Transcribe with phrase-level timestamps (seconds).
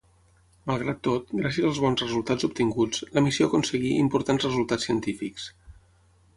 [0.69, 5.49] Malgrat tot, gràcies als bons resultats obtinguts, la missió aconseguí importants resultats científics.